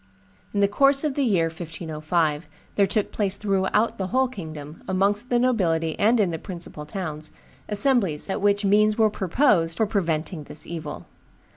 In 0.51 0.61
the 0.61 0.67
course 0.67 1.03
of 1.03 1.13
the 1.13 1.21
year 1.23 1.45
1505 1.45 2.49
there 2.73 2.87
took 2.87 3.11
place 3.11 3.37
throughout 3.37 3.99
the 3.99 4.07
whole 4.07 4.27
kingdom, 4.27 4.81
amongst 4.87 5.29
the 5.29 5.37
nobility 5.37 5.95
and 5.99 6.19
in 6.19 6.31
the 6.31 6.39
principal 6.39 6.87
towns, 6.87 7.29
assemblies 7.69 8.27
at 8.27 8.41
which 8.41 8.65
means 8.65 8.97
were 8.97 9.11
proposed 9.11 9.77
for 9.77 9.85
preventing 9.85 10.45
this 10.45 10.65
evil. 10.65 11.05